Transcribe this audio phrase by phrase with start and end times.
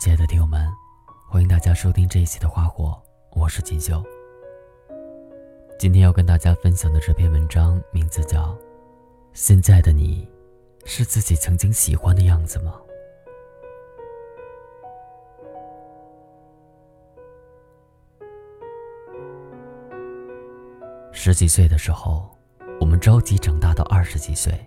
[0.00, 0.66] 亲爱的听友们，
[1.28, 2.98] 欢迎大家收听这一期的花火，
[3.32, 4.02] 我是锦绣。
[5.78, 8.54] 今天要跟大家分享的这篇文章名字叫
[9.34, 10.26] 《现在的你，
[10.86, 12.80] 是自己曾经喜欢的样子吗》。
[21.12, 22.26] 十几岁的时候，
[22.80, 24.66] 我们着急长大到二十几岁，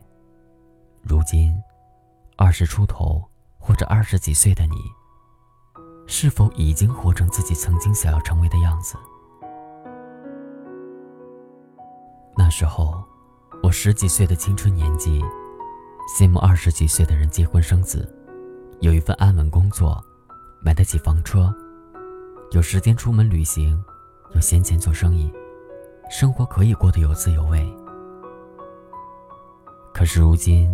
[1.02, 1.60] 如今，
[2.38, 3.20] 二十出头
[3.58, 4.76] 或者二十几岁的你。
[6.06, 8.96] 是否已经活成自己曾经想要成为的样子？
[12.38, 13.04] 那时候，
[13.62, 15.24] 我十几岁的青春年纪，
[16.18, 18.14] 羡慕二十几岁的人结婚生子，
[18.82, 20.04] 有一份安稳工作，
[20.64, 21.54] 买得起房车，
[22.52, 23.82] 有时间出门旅行，
[24.36, 25.32] 有闲钱做生意，
[26.10, 27.66] 生活可以过得有滋有味。
[29.94, 30.70] 可是如今，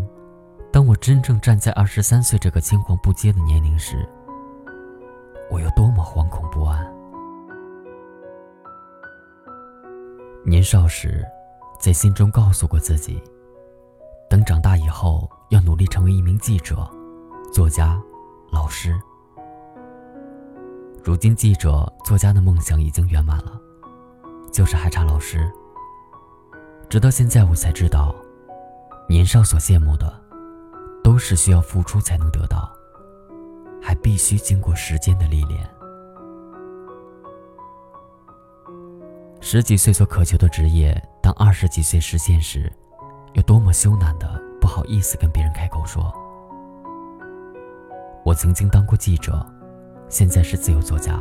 [0.71, 4.07] 当我真正站在二十三岁这个青黄不接的年龄时，
[5.49, 6.85] 我有多么惶恐不安！
[10.45, 11.25] 年少时，
[11.79, 13.21] 在心中告诉过自己，
[14.29, 16.87] 等长大以后要努力成为一名记者、
[17.51, 17.99] 作家、
[18.51, 18.95] 老师。
[21.03, 23.59] 如今，记者、作家的梦想已经圆满了，
[24.51, 25.51] 就是还差老师。
[26.89, 28.13] 直到现在，我才知道，
[29.07, 30.13] 年少所羡慕的，
[31.03, 32.71] 都是需要付出才能得到。
[33.89, 35.67] 还必须经过时间的历练。
[39.41, 42.71] 十几岁所渴求的职业，当二十几岁实现时，
[43.33, 46.13] 有多么羞赧的不好意思跟别人开口说
[48.23, 49.43] ：“我曾经当过记者，
[50.07, 51.19] 现在是自由作家。”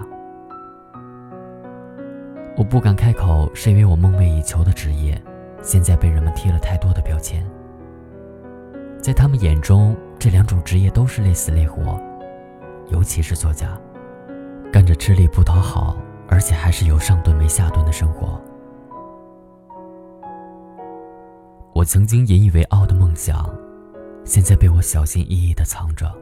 [2.54, 5.18] 我不敢开口，是因为我梦寐以求的职业，
[5.62, 7.42] 现在被人们贴了太多的标签。
[9.00, 11.98] 在他们眼中，这两种职业都是累死累活。
[12.90, 13.78] 尤其是作家，
[14.72, 15.96] 干着吃力不讨好，
[16.28, 18.40] 而且还是有上顿没下顿的生活。
[21.74, 23.48] 我曾经引以为傲的梦想，
[24.24, 26.12] 现在被我小心翼翼的藏着。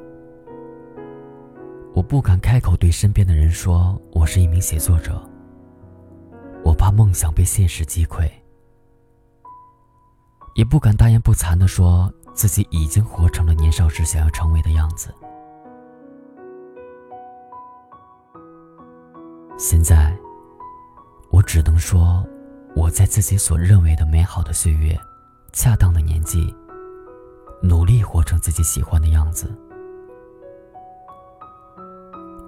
[1.94, 5.18] 我不敢开口对身边的人说我是一名写作者，
[6.62, 8.28] 我怕梦想被现实击溃，
[10.56, 15.08] 也不敢大言不惭的说自己已经活成了年少时想要成为的样子。
[19.58, 20.14] 现在，
[21.30, 22.22] 我只能说，
[22.74, 24.94] 我在自己所认为的美好的岁月、
[25.54, 26.54] 恰当的年纪，
[27.62, 29.50] 努力活成自己喜欢的样子。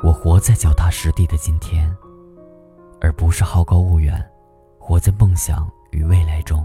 [0.02, 1.90] 我活在脚踏实地的今天，
[3.00, 4.22] 而不是好高骛远，
[4.78, 6.62] 活在梦想与未来中。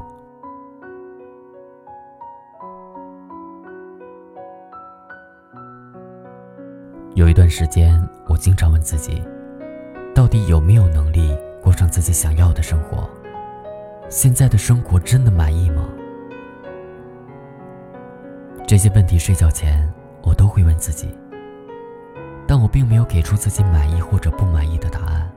[7.15, 9.23] 有一段时间，我经常问自己。
[10.13, 13.09] 到底有没有能力过上自己想要的生活？
[14.09, 15.89] 现在的生活真的满意吗？
[18.67, 19.91] 这些问题，睡觉前
[20.21, 21.07] 我都会问自己，
[22.47, 25.27] 但我并没有给出自己满意或者不满意的答案。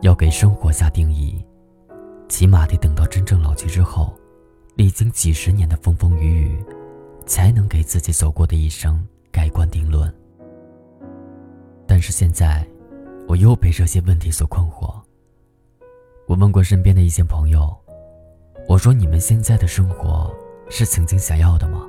[0.00, 1.44] 要给生活下定义，
[2.28, 4.12] 起码得等到真正老去之后，
[4.74, 6.64] 历经几十年的风风雨雨，
[7.26, 10.12] 才能给自己走过的一生盖棺定论。
[11.86, 12.66] 但是现在。
[13.28, 14.90] 我又被这些问题所困惑。
[16.26, 17.76] 我问过身边的一些朋友，
[18.66, 20.34] 我说：“你们现在的生活
[20.70, 21.86] 是曾经想要的吗？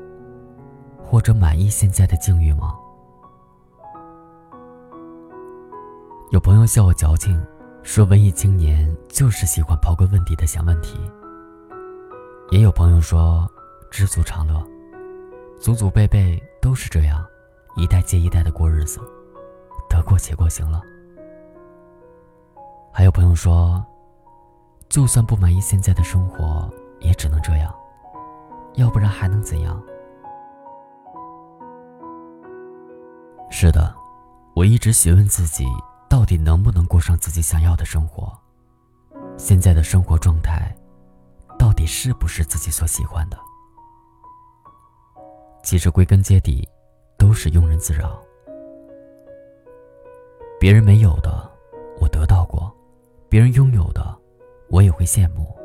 [1.02, 2.76] 或者满意现在的境遇吗？”
[6.32, 7.42] 有朋友笑我矫情，
[7.84, 11.00] 说文艺青年就是喜欢刨根问底的想问题。
[12.52, 13.50] 也有朋友说
[13.90, 14.62] 知足常乐，
[15.58, 17.26] 祖祖辈辈都是这样，
[17.78, 19.00] 一代接一代的过日子，
[19.90, 20.82] 得过且过行了。
[22.92, 23.84] 还有朋友说，
[24.90, 26.70] 就算不满意现在的生活，
[27.00, 27.74] 也只能这样，
[28.76, 29.82] 要不然还能怎样？
[33.50, 33.96] 是的，
[34.54, 35.66] 我一直询问自己，
[36.10, 38.32] 到底能不能过上自己想要的生活？
[39.38, 40.76] 现在的生活状态，
[41.58, 43.38] 到底是不是自己所喜欢的？
[45.64, 46.68] 其实归根结底，
[47.18, 48.20] 都是庸人自扰。
[50.60, 51.50] 别人没有的，
[52.02, 52.59] 我得到过。
[53.30, 54.18] 别人拥有的，
[54.70, 55.56] 我也会羡慕。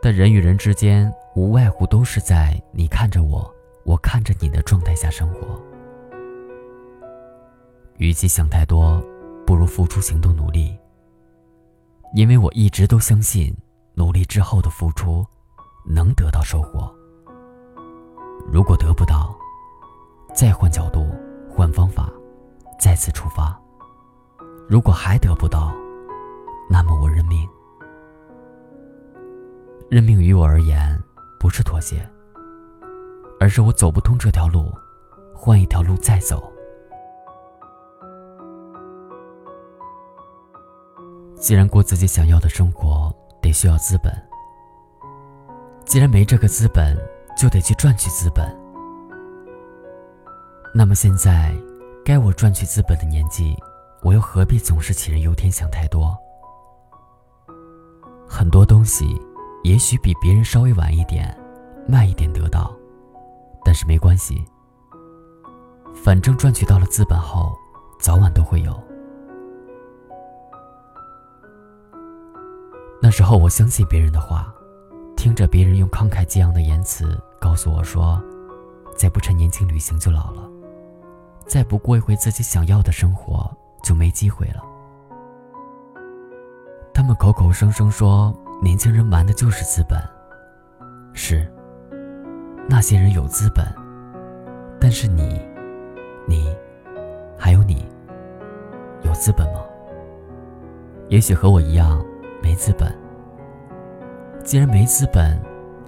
[0.00, 3.54] 但人与人之间，无外乎都是在你看着我，
[3.84, 5.60] 我看着你的状态下生活。
[7.98, 9.04] 与其想太多，
[9.46, 10.74] 不如付出行动努力。
[12.14, 13.54] 因为我一直都相信，
[13.94, 15.24] 努力之后的付出，
[15.86, 16.90] 能得到收获。
[18.50, 19.36] 如果得不到，
[20.34, 21.06] 再换角度，
[21.50, 22.10] 换方法，
[22.78, 23.60] 再次出发。
[24.68, 25.72] 如果还得不到，
[26.72, 27.46] 那么我认命。
[29.90, 30.98] 认命于我而言，
[31.38, 32.08] 不是妥协，
[33.38, 34.72] 而是我走不通这条路，
[35.34, 36.50] 换一条路再走。
[41.36, 44.10] 既然过自己想要的生活得需要资本，
[45.84, 46.96] 既然没这个资本，
[47.36, 48.46] 就得去赚取资本。
[50.74, 51.54] 那么现在，
[52.02, 53.54] 该我赚取资本的年纪，
[54.00, 56.16] 我又何必总是杞人忧天，想太多？
[58.34, 59.20] 很多东西，
[59.62, 61.38] 也许比别人稍微晚一点、
[61.86, 62.74] 慢一点得到，
[63.62, 64.42] 但是没关系，
[66.02, 67.54] 反正赚取到了资本后，
[68.00, 68.74] 早晚都会有。
[73.02, 74.50] 那时候我相信别人的话，
[75.14, 78.18] 听着别人用慷慨激昂的言辞告诉我说
[78.96, 80.48] ：“再不趁年轻旅行就老了，
[81.46, 84.64] 再不过一回自己想要的生活就没机会了。”
[87.02, 88.32] 他们口口声声说
[88.62, 90.00] 年轻人玩的就是资本，
[91.12, 91.44] 是，
[92.68, 93.66] 那些人有资本，
[94.78, 95.42] 但是你，
[96.28, 96.56] 你，
[97.36, 97.84] 还有你，
[99.02, 99.58] 有资本吗？
[101.08, 102.00] 也许和我一样。
[102.40, 102.96] 没资本，
[104.44, 105.36] 既然没资本，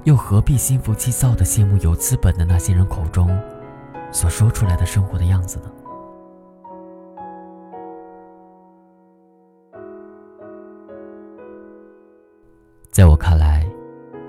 [0.02, 3.40] 又何必心浮气躁的羡慕有资本的那些人口中
[4.10, 5.70] 所说出来的生活的样子呢？
[12.94, 13.68] 在我看来，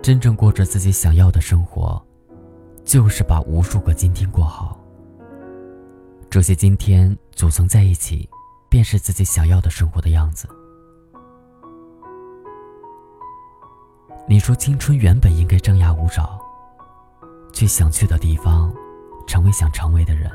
[0.01, 2.03] 真正过着自己想要的生活，
[2.83, 4.83] 就是把无数个今天过好。
[6.31, 8.27] 这些今天组成在一起，
[8.67, 10.49] 便是自己想要的生活的样子。
[14.27, 16.39] 你说青春原本应该张牙舞爪，
[17.53, 18.73] 去想去的地方，
[19.27, 20.27] 成为想成为的人。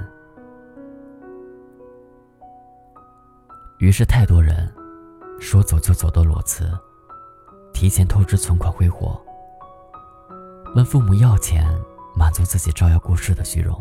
[3.80, 4.72] 于是太多人
[5.40, 6.70] 说走就走的裸辞，
[7.72, 9.20] 提前透支存款挥霍，
[10.74, 11.66] 问父母要钱，
[12.14, 13.80] 满足自己招摇过市的虚荣。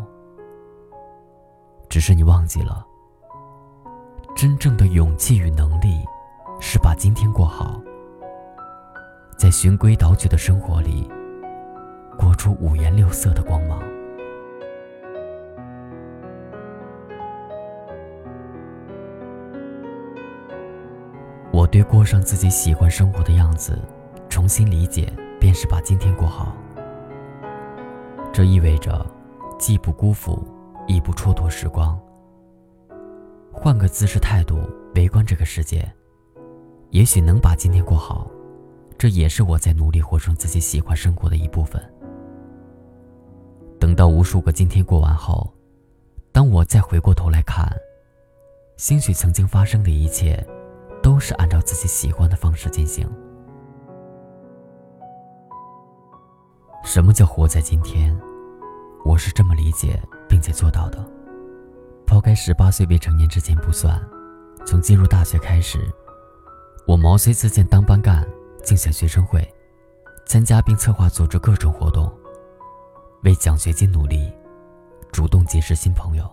[1.88, 2.86] 只是你忘记了，
[4.36, 6.04] 真正的勇气与能力，
[6.60, 7.80] 是把今天过好。
[9.36, 11.10] 在循规蹈矩的生活里，
[12.16, 13.89] 过出五颜六色的光芒。
[21.82, 23.78] 过上自己喜欢生活的样子
[24.28, 26.56] 重新理解，便是把今天过好。
[28.32, 29.04] 这意味着，
[29.58, 30.42] 既不辜负，
[30.86, 31.98] 亦不蹉跎时光。
[33.52, 34.58] 换个姿势态度
[34.94, 35.90] 围观这个世界，
[36.90, 38.30] 也许能把今天过好。
[38.96, 41.82] 这也是我在努力活成自己喜欢生活的一部分。
[43.78, 45.52] 等到无数个今天过完后，
[46.32, 47.66] 当我再回过头来看，
[48.76, 50.46] 兴许曾经发生的一切，
[51.02, 53.08] 都是按照自己喜欢的方式进行。
[56.84, 58.18] 什么叫活在今天？
[59.04, 61.04] 我是这么理解并且做到的。
[62.06, 64.00] 抛开十八岁未成年之前不算，
[64.66, 65.78] 从进入大学开始，
[66.86, 68.26] 我毛遂自荐当班干。
[68.62, 69.42] 竞选学生会，
[70.26, 72.12] 参加并策划组织各种活动，
[73.22, 74.30] 为奖学金努力，
[75.10, 76.30] 主动结识新朋友。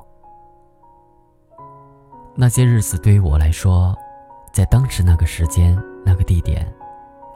[2.35, 3.97] 那些日子对于我来说，
[4.57, 6.67] 在当时那个时间、那个地点，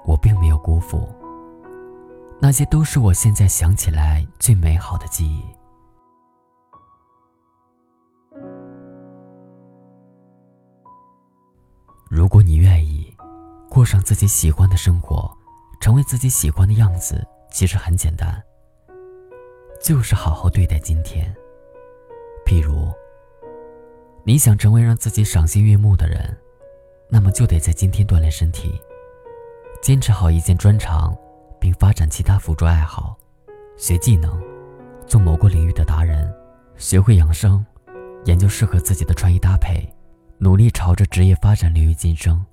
[0.08, 1.08] 我并没有辜负。
[2.40, 5.44] 那些都是我现在想起来最美好的记忆。
[12.10, 13.16] 如果你愿意。
[13.70, 15.32] 过上自己喜欢的生活，
[15.80, 18.44] 成为自己喜欢的样子，其实很简单，
[19.80, 21.32] 就是好好对待今天。
[22.46, 22.92] 譬如，
[24.24, 26.36] 你想成为让自己赏心悦目的人，
[27.14, 28.82] 那么就得在今天锻炼身体，
[29.82, 31.14] 坚持好一件专长，
[31.60, 33.18] 并发展其他辅助爱好，
[33.76, 34.42] 学技能，
[35.06, 36.34] 做某个领域的达人，
[36.78, 37.66] 学会养生，
[38.24, 39.94] 研究适合自己的穿衣搭配，
[40.38, 42.44] 努力朝着职业发展领域晋升。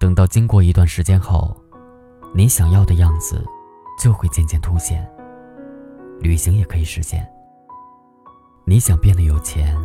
[0.00, 1.56] 等到经过一段时间后，
[2.34, 3.46] 你想要的样子
[3.96, 5.08] 就会渐渐凸显。
[6.20, 7.24] 旅行也可以实现。
[8.64, 9.76] 你想变得有钱，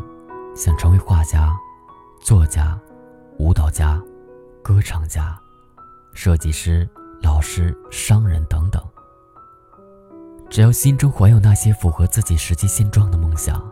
[0.55, 1.55] 想成为画家、
[2.25, 2.75] 作家、
[3.38, 4.01] 舞蹈家、
[4.63, 5.39] 歌唱家、
[6.12, 6.89] 设计师、
[7.22, 8.84] 老师、商人等等。
[10.50, 13.63] 只要心中怀有那些符合自己实际现状的梦想，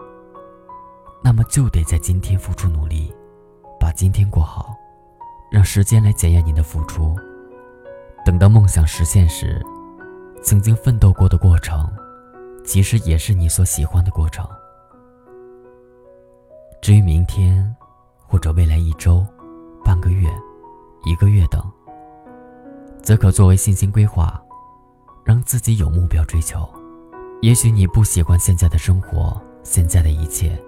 [1.24, 3.12] 那么就得在今天付出努力，
[3.80, 4.70] 把今天过好。
[5.52, 7.16] 让时间来检验你的付出。
[8.24, 9.66] 等到梦想实现时，
[10.44, 11.92] 曾经奋斗过的过程，
[12.64, 14.48] 其实也是你所喜欢的过程。
[16.84, 17.76] 至于明天，
[18.34, 19.24] 或者未来一周、
[19.86, 20.28] 半个月、
[21.04, 21.62] 一个月等，
[23.04, 24.42] 则可作为信心规划，
[25.24, 26.68] 让自己有目标追求。
[27.44, 30.60] 也许你不喜欢现在的生活，现在的一切，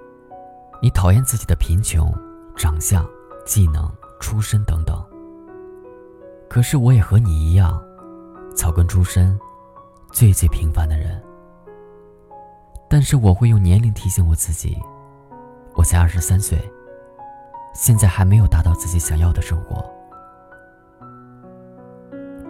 [0.80, 2.14] 你讨厌自己的贫穷、
[2.56, 3.04] 长相、
[3.48, 5.04] 技能、出身等等。
[6.48, 7.84] 可是我也和你一样，
[8.56, 9.36] 草根出身，
[10.12, 11.20] 最最平凡的人。
[12.88, 14.78] 但是我会用年龄提醒我自己，
[15.74, 16.60] 我才二十三岁，
[17.76, 19.86] 现在还没有达到自己想要的生活。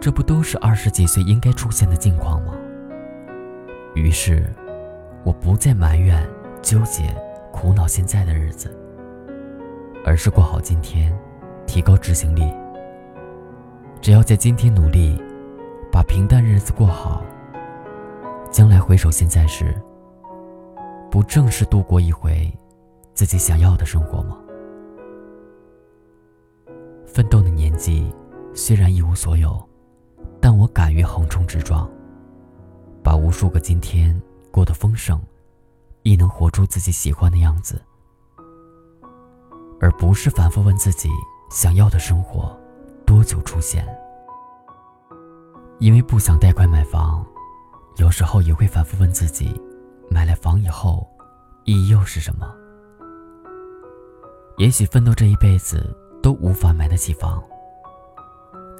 [0.00, 2.54] 这不都是二十几岁应该出现的境况吗？
[3.96, 4.48] 于是，
[5.24, 6.24] 我不再埋怨、
[6.62, 7.12] 纠结、
[7.52, 8.72] 苦恼现在的日子，
[10.04, 11.12] 而是过好今天，
[11.66, 12.54] 提高执行力。
[14.00, 15.20] 只要在今天努力，
[15.90, 17.24] 把平淡日子过好，
[18.52, 19.74] 将来回首现在时，
[21.10, 22.48] 不正是度过一回
[23.12, 24.36] 自己想要的生活吗？
[27.16, 28.14] 奋斗的年纪
[28.52, 29.66] 虽然一无所有，
[30.38, 31.90] 但我敢于横冲直撞，
[33.02, 34.20] 把无数个今天
[34.50, 35.18] 过得丰盛，
[36.02, 37.80] 亦能活出自己喜欢的样子，
[39.80, 41.08] 而不是反复问自己
[41.50, 42.54] 想要的生活。
[43.06, 43.88] 多久出现？
[45.78, 47.24] 因为不想贷款买房，
[47.96, 49.58] 有时候也会反复问自己：
[50.10, 51.08] 买了房以后，
[51.64, 52.54] 意义又是什么？
[54.58, 57.42] 也许奋斗这一辈子都无法买得起房，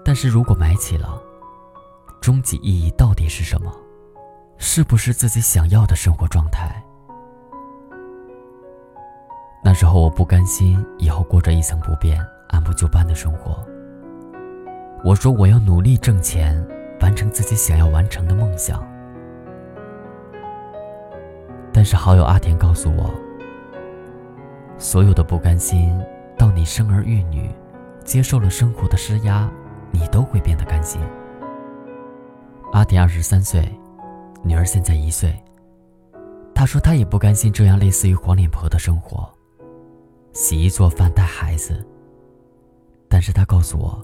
[0.04, 1.20] 但是如果买起了，
[2.20, 3.72] 终极意义到底是什么？
[4.58, 6.82] 是不是自己想要的生活状态？
[9.62, 13.64] 那时候我不甘心以后过着一成不变、按部就班的生活。
[15.04, 16.56] 我说我要努力挣钱，
[17.00, 18.82] 完成自己想要完成的梦想。
[21.72, 23.12] 但是好友阿田告诉我，
[24.78, 26.00] 所有的不甘心，
[26.56, 27.50] 你生儿育女，
[28.02, 29.46] 接受了生活的施压，
[29.92, 30.98] 你都会变得甘心。
[32.72, 33.70] 阿迪二十三岁，
[34.42, 35.36] 女儿现在一岁。
[36.54, 39.30] 他说他也不甘心这样类似于黄脸婆的生活，
[40.32, 41.86] 洗衣做饭带孩子。
[43.06, 44.02] 但是他告诉我。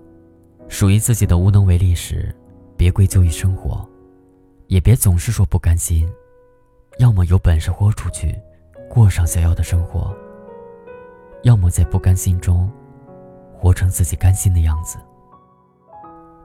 [0.69, 2.35] 属于自己的无能为力时，
[2.77, 3.87] 别归咎于生活，
[4.69, 6.07] 也别总是说不甘心。
[6.99, 8.35] 要么有本事豁出去，
[8.89, 10.15] 过上想要的生活；
[11.43, 12.71] 要么在不甘心中，
[13.53, 14.97] 活成自己甘心的样子。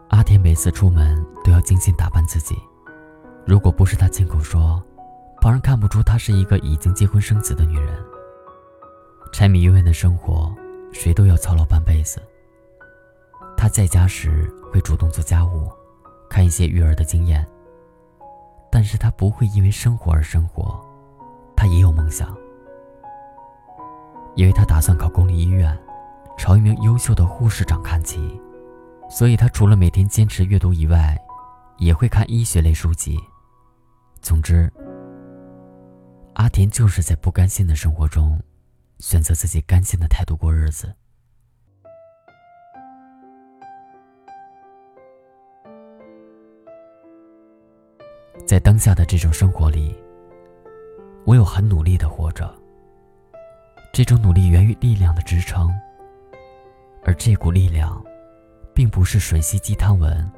[0.10, 2.56] 阿田每次出门都要精心打扮自己，
[3.46, 4.84] 如果不是他亲口说，
[5.40, 8.04] 旁人看不出她是一个已经结婚生子的女人。
[9.32, 10.52] 柴米油盐的生活，
[10.92, 12.20] 谁都要操劳半辈子。
[13.56, 15.70] 他在家时会主动做家务，
[16.28, 17.46] 看一些育儿的经验。
[18.72, 20.80] 但是他不会因为生活而生活，
[21.56, 22.36] 他也有梦想，
[24.38, 25.76] 因为他打算考公立医院，
[26.38, 28.40] 朝一名优秀的护士长看齐，
[29.10, 31.18] 所以他除了每天坚持阅读以外，
[31.80, 33.20] 也会看医学类书籍。
[34.22, 34.72] 总之，
[36.36, 38.40] 阿田就是在不甘心的生活中，
[39.00, 40.94] 选择自己甘心的态度过日子。
[48.46, 49.98] 在当下的这种生活里，
[51.26, 52.54] 我有很努力的活着。
[53.98, 55.74] 这种努力源于力量的支撑，
[57.04, 58.00] 而这股力量，
[58.72, 60.32] 并不是吮吸鸡汤文。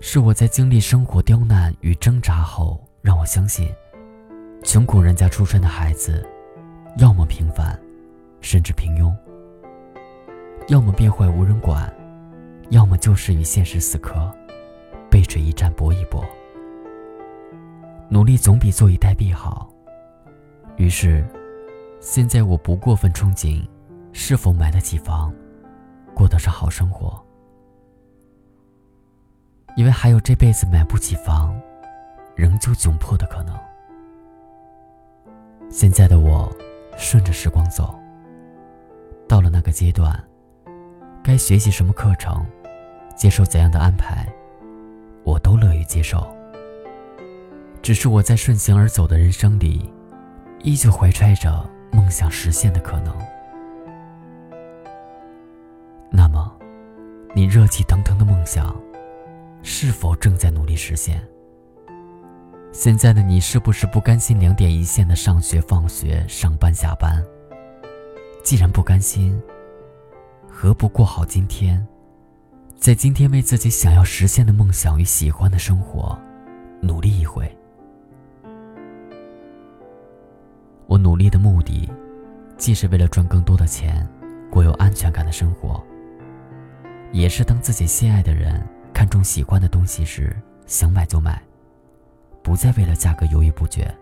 [0.00, 3.70] 是我在经历生活刁难与挣扎后，让我相信，
[4.62, 6.26] 穷苦人家出身的孩子，
[6.96, 7.78] 要么平凡，
[8.40, 9.14] 甚至平庸；
[10.68, 11.94] 要么变坏无人管，
[12.70, 14.34] 要么就是与现实死磕，
[15.10, 16.24] 背水一战搏一搏。
[18.08, 19.70] 努力总比坐以待毙好。
[20.78, 21.22] 于是，
[22.04, 23.64] 现在我不过分憧憬
[24.12, 25.32] 是否买得起房，
[26.12, 27.24] 过得上好生活，
[29.76, 31.56] 因为还有这辈子买不起房，
[32.34, 33.56] 仍旧窘迫的可能。
[35.70, 36.52] 现在的我，
[36.98, 37.96] 顺着时光走。
[39.28, 40.12] 到了那个阶段，
[41.22, 42.44] 该学习什么课程，
[43.14, 44.26] 接受怎样的安排，
[45.22, 46.26] 我都乐于接受。
[47.80, 49.88] 只是我在顺行而走的人生里，
[50.64, 53.14] 依旧怀揣着梦想实现的可能。
[56.10, 56.52] 那么，
[57.34, 58.74] 你热气腾腾的梦想，
[59.62, 61.22] 是否正在努力实现？
[62.72, 67.22] 现在的你是不是不甘心两点一线的上学、放学、上班、下班？
[68.42, 69.40] 既然不甘心，
[70.50, 71.86] 何不过好今天，
[72.76, 76.18] 在今天为自己想要实现的梦想与喜欢的生活，
[76.80, 77.50] 努力一回？
[81.12, 81.86] 努力的目的，
[82.56, 84.08] 既是为了赚更多的钱，
[84.50, 85.78] 过有安全感的生活，
[87.12, 91.38] 也是当自己心爱的人看中喜欢的东西时，想买就买，
[92.42, 93.94] 不再为了价格犹豫不决。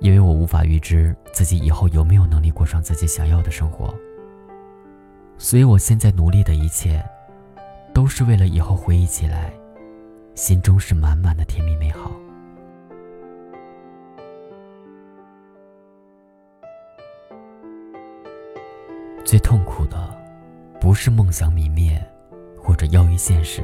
[0.00, 3.94] 因为我无法预知自己以后有没有能力过上自己想要的生活，
[5.38, 7.02] 所以我现在努力的一切，
[7.94, 9.50] 都是为了以后回忆起来，
[10.34, 12.12] 心中是满满的甜蜜美好。
[19.30, 20.12] 最痛苦的，
[20.80, 22.04] 不是梦想泯灭，
[22.60, 23.62] 或者夭于现实，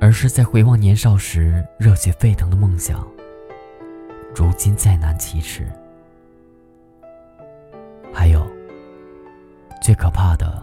[0.00, 3.06] 而是在回望年少时热血沸腾的梦想，
[4.34, 5.70] 如今再难启齿。
[8.14, 8.50] 还有，
[9.82, 10.62] 最可怕的，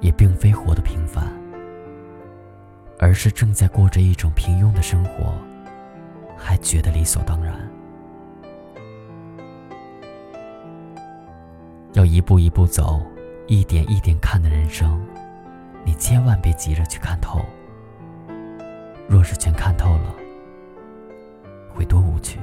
[0.00, 1.26] 也并非活得平凡，
[3.00, 5.34] 而是正在过着一种平庸的生活，
[6.36, 7.68] 还觉得理所当然。
[11.94, 13.00] 要一步一步走，
[13.46, 15.00] 一点一点看的人生，
[15.84, 17.40] 你千万别急着去看透。
[19.08, 20.14] 若是全看透了，
[21.72, 22.40] 会多无趣。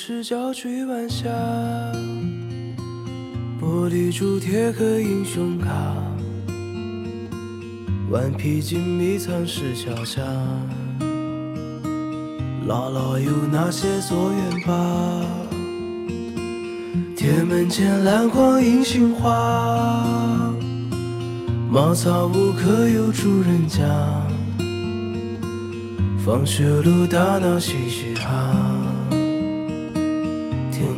[0.00, 1.28] 赤脚追晚霞，
[3.60, 5.72] 玻璃珠贴个英雄卡，
[8.08, 10.22] 顽皮筋迷藏石桥下，
[12.68, 15.20] 姥姥有那些作业吧？
[17.16, 20.54] 铁门前篮筐银杏花，
[21.68, 23.82] 茅草屋可有住人家？
[26.24, 28.57] 放学路打闹嘻嘻哈。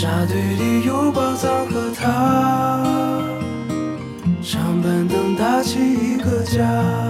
[0.00, 2.82] 沙堆里有宝藏和他，
[4.40, 7.09] 长板凳搭起一个家。